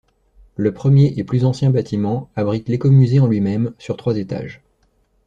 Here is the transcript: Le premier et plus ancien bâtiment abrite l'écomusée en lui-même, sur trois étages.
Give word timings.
Le 0.55 0.73
premier 0.73 1.13
et 1.15 1.23
plus 1.23 1.45
ancien 1.45 1.69
bâtiment 1.69 2.31
abrite 2.35 2.67
l'écomusée 2.69 3.19
en 3.19 3.27
lui-même, 3.27 3.71
sur 3.77 3.97
trois 3.97 4.17
étages. 4.17 4.63